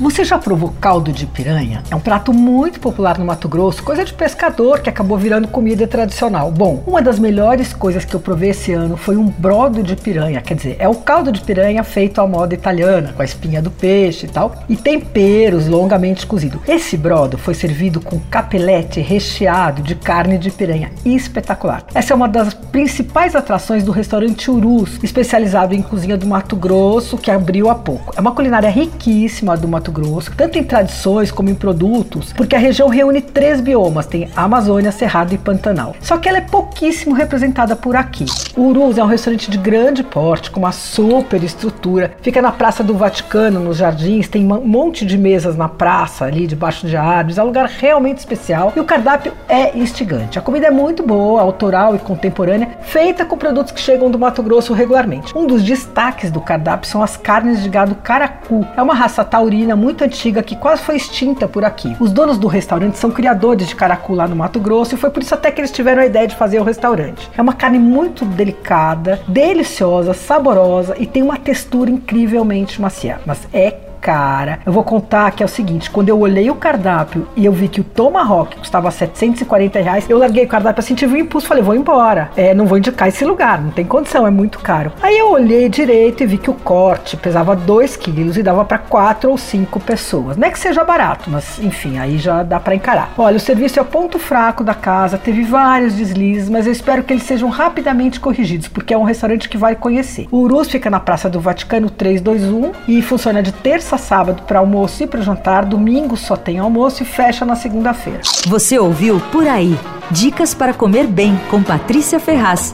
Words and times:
Você 0.00 0.24
já 0.24 0.38
provou 0.38 0.72
caldo 0.80 1.12
de 1.12 1.26
piranha? 1.26 1.82
É 1.90 1.94
um 1.94 2.00
prato 2.00 2.32
muito 2.32 2.80
popular 2.80 3.18
no 3.18 3.26
Mato 3.26 3.46
Grosso, 3.46 3.82
coisa 3.82 4.02
de 4.06 4.14
pescador 4.14 4.80
que 4.80 4.88
acabou 4.88 5.18
virando 5.18 5.46
comida 5.48 5.86
tradicional. 5.86 6.50
Bom, 6.50 6.82
uma 6.86 7.02
das 7.02 7.18
melhores 7.18 7.74
coisas 7.74 8.02
que 8.02 8.16
eu 8.16 8.18
provei 8.18 8.50
esse 8.50 8.72
ano 8.72 8.96
foi 8.96 9.18
um 9.18 9.26
brodo 9.26 9.82
de 9.82 9.94
piranha, 9.94 10.40
quer 10.40 10.54
dizer, 10.54 10.76
é 10.78 10.88
o 10.88 10.94
caldo 10.94 11.30
de 11.30 11.42
piranha 11.42 11.84
feito 11.84 12.22
à 12.22 12.26
moda 12.26 12.54
italiana, 12.54 13.12
com 13.12 13.20
a 13.20 13.24
espinha 13.24 13.60
do 13.60 13.70
peixe 13.70 14.24
e 14.24 14.30
tal, 14.30 14.54
e 14.66 14.76
temperos 14.76 15.68
longamente 15.68 16.26
cozido. 16.26 16.62
Esse 16.66 16.96
brodo 16.96 17.36
foi 17.36 17.52
servido 17.52 18.00
com 18.00 18.18
capelete 18.18 18.98
recheado 18.98 19.82
de 19.82 19.94
carne 19.94 20.38
de 20.38 20.50
piranha, 20.50 20.90
espetacular. 21.04 21.84
Essa 21.92 22.14
é 22.14 22.16
uma 22.16 22.28
das 22.30 22.54
principais 22.54 23.36
atrações 23.36 23.84
do 23.84 23.92
restaurante 23.92 24.50
Urus, 24.50 24.98
especializado 25.02 25.74
em 25.74 25.82
cozinha 25.82 26.16
do 26.16 26.26
Mato 26.26 26.56
Grosso, 26.56 27.18
que 27.18 27.30
abriu 27.30 27.68
há 27.68 27.74
pouco. 27.74 28.14
É 28.16 28.20
uma 28.22 28.32
culinária 28.32 28.70
riquíssima 28.70 29.54
do 29.54 29.68
Mato 29.68 29.81
Mato 29.82 29.90
Grosso, 29.90 30.32
tanto 30.36 30.56
em 30.56 30.62
tradições 30.62 31.32
como 31.32 31.50
em 31.50 31.56
produtos, 31.56 32.32
porque 32.32 32.54
a 32.54 32.58
região 32.58 32.88
reúne 32.88 33.20
três 33.20 33.60
biomas: 33.60 34.06
tem 34.06 34.30
Amazônia, 34.36 34.92
Cerrado 34.92 35.34
e 35.34 35.38
Pantanal. 35.38 35.96
Só 36.00 36.16
que 36.18 36.28
ela 36.28 36.38
é 36.38 36.42
pouquíssimo 36.42 37.12
representada 37.14 37.74
por 37.74 37.96
aqui. 37.96 38.26
O 38.56 38.68
Urus 38.68 38.96
é 38.96 39.02
um 39.02 39.08
restaurante 39.08 39.50
de 39.50 39.58
grande 39.58 40.04
porte, 40.04 40.52
com 40.52 40.60
uma 40.60 40.70
super 40.70 41.42
estrutura. 41.42 42.12
Fica 42.22 42.40
na 42.40 42.52
Praça 42.52 42.84
do 42.84 42.94
Vaticano, 42.94 43.58
nos 43.58 43.78
jardins, 43.78 44.28
tem 44.28 44.44
um 44.44 44.64
monte 44.64 45.04
de 45.04 45.18
mesas 45.18 45.56
na 45.56 45.68
praça, 45.68 46.26
ali 46.26 46.46
debaixo 46.46 46.86
de 46.86 46.96
árvores. 46.96 47.38
É 47.38 47.42
um 47.42 47.46
lugar 47.46 47.66
realmente 47.66 48.18
especial 48.18 48.72
e 48.76 48.80
o 48.80 48.84
cardápio 48.84 49.32
é 49.48 49.76
instigante. 49.76 50.38
A 50.38 50.42
comida 50.42 50.68
é 50.68 50.70
muito 50.70 51.02
boa, 51.02 51.40
autoral 51.40 51.96
e 51.96 51.98
contemporânea, 51.98 52.76
feita 52.82 53.24
com 53.24 53.36
produtos 53.36 53.72
que 53.72 53.80
chegam 53.80 54.10
do 54.10 54.18
Mato 54.18 54.42
Grosso 54.44 54.72
regularmente. 54.72 55.36
Um 55.36 55.46
dos 55.46 55.64
destaques 55.64 56.30
do 56.30 56.40
cardápio 56.40 56.88
são 56.88 57.02
as 57.02 57.16
carnes 57.16 57.62
de 57.62 57.68
gado 57.68 57.96
caracu. 57.96 58.64
É 58.76 58.82
uma 58.82 58.94
raça 58.94 59.24
taurina 59.24 59.71
muito 59.76 60.04
antiga 60.04 60.42
que 60.42 60.56
quase 60.56 60.82
foi 60.82 60.96
extinta 60.96 61.46
por 61.48 61.64
aqui. 61.64 61.96
Os 62.00 62.12
donos 62.12 62.38
do 62.38 62.46
restaurante 62.46 62.98
são 62.98 63.10
criadores 63.10 63.68
de 63.68 63.74
caracu 63.74 64.14
lá 64.14 64.26
no 64.26 64.36
Mato 64.36 64.60
Grosso 64.60 64.94
e 64.94 64.98
foi 64.98 65.10
por 65.10 65.22
isso 65.22 65.34
até 65.34 65.50
que 65.50 65.60
eles 65.60 65.70
tiveram 65.70 66.02
a 66.02 66.06
ideia 66.06 66.26
de 66.26 66.36
fazer 66.36 66.60
o 66.60 66.64
restaurante. 66.64 67.30
É 67.36 67.42
uma 67.42 67.52
carne 67.52 67.78
muito 67.78 68.24
delicada, 68.24 69.20
deliciosa, 69.28 70.14
saborosa 70.14 70.96
e 70.98 71.06
tem 71.06 71.22
uma 71.22 71.36
textura 71.36 71.90
incrivelmente 71.90 72.80
macia, 72.80 73.20
mas 73.26 73.46
é 73.52 73.91
cara. 74.02 74.58
Eu 74.66 74.72
vou 74.72 74.82
contar 74.82 75.30
que 75.30 75.42
é 75.42 75.46
o 75.46 75.48
seguinte: 75.48 75.90
quando 75.90 76.08
eu 76.08 76.18
olhei 76.18 76.50
o 76.50 76.56
cardápio 76.56 77.26
e 77.36 77.46
eu 77.46 77.52
vi 77.52 77.68
que 77.68 77.80
o 77.80 77.84
Tomahawk 77.84 78.58
custava 78.58 78.90
740 78.90 79.80
reais, 79.80 80.10
eu 80.10 80.18
larguei 80.18 80.44
o 80.44 80.48
cardápio 80.48 80.80
assim, 80.80 80.94
tive 80.94 81.14
um 81.14 81.18
impulso, 81.18 81.46
falei, 81.46 81.62
vou 81.62 81.74
embora. 81.74 82.30
É, 82.36 82.52
não 82.52 82.66
vou 82.66 82.76
indicar 82.76 83.08
esse 83.08 83.24
lugar, 83.24 83.62
não 83.62 83.70
tem 83.70 83.84
condição, 83.84 84.26
é 84.26 84.30
muito 84.30 84.58
caro. 84.58 84.92
Aí 85.00 85.16
eu 85.16 85.30
olhei 85.30 85.68
direito 85.68 86.24
e 86.24 86.26
vi 86.26 86.36
que 86.36 86.50
o 86.50 86.54
corte 86.54 87.16
pesava 87.16 87.54
2 87.54 87.96
quilos 87.96 88.36
e 88.36 88.42
dava 88.42 88.64
para 88.64 88.78
4 88.78 89.30
ou 89.30 89.38
5 89.38 89.78
pessoas. 89.80 90.36
Não 90.36 90.48
é 90.48 90.50
que 90.50 90.58
seja 90.58 90.82
barato, 90.82 91.30
mas 91.30 91.60
enfim, 91.60 91.98
aí 91.98 92.18
já 92.18 92.42
dá 92.42 92.58
para 92.58 92.74
encarar. 92.74 93.12
Olha, 93.16 93.36
o 93.36 93.40
serviço 93.40 93.78
é 93.78 93.82
o 93.82 93.84
ponto 93.84 94.18
fraco 94.18 94.64
da 94.64 94.74
casa, 94.74 95.16
teve 95.16 95.42
vários 95.44 95.94
deslizes, 95.94 96.48
mas 96.48 96.66
eu 96.66 96.72
espero 96.72 97.04
que 97.04 97.12
eles 97.12 97.22
sejam 97.22 97.48
rapidamente 97.48 98.18
corrigidos, 98.18 98.66
porque 98.66 98.92
é 98.92 98.98
um 98.98 99.04
restaurante 99.04 99.48
que 99.48 99.56
vai 99.56 99.76
conhecer. 99.76 100.26
O 100.30 100.38
Urus 100.38 100.68
fica 100.70 100.90
na 100.90 100.98
Praça 100.98 101.30
do 101.30 101.40
Vaticano 101.40 101.88
321 101.88 102.72
e 102.88 103.00
funciona 103.02 103.42
de 103.42 103.52
terça 103.52 103.91
terça 103.92 103.98
sábado 103.98 104.42
para 104.46 104.58
almoço 104.58 105.02
e 105.02 105.06
para 105.06 105.20
jantar, 105.20 105.64
domingo 105.64 106.16
só 106.16 106.36
tem 106.36 106.58
almoço 106.58 107.02
e 107.02 107.06
fecha 107.06 107.44
na 107.44 107.56
segunda-feira. 107.56 108.20
Você 108.46 108.78
ouviu 108.78 109.20
Por 109.30 109.46
Aí. 109.46 109.78
Dicas 110.10 110.54
para 110.54 110.72
comer 110.72 111.06
bem 111.06 111.38
com 111.50 111.62
Patrícia 111.62 112.18
Ferraz. 112.18 112.72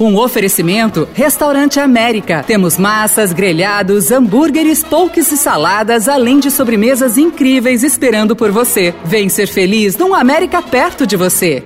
Um 0.00 0.16
oferecimento 0.16 1.08
Restaurante 1.12 1.80
América. 1.80 2.44
Temos 2.46 2.78
massas, 2.78 3.32
grelhados, 3.32 4.12
hambúrgueres, 4.12 4.84
polques 4.84 5.32
e 5.32 5.36
saladas, 5.36 6.08
além 6.08 6.38
de 6.38 6.50
sobremesas 6.50 7.18
incríveis 7.18 7.82
esperando 7.82 8.36
por 8.36 8.52
você. 8.52 8.94
Vem 9.04 9.28
ser 9.28 9.48
feliz 9.48 9.96
num 9.96 10.14
América 10.14 10.62
perto 10.62 11.06
de 11.06 11.16
você. 11.16 11.64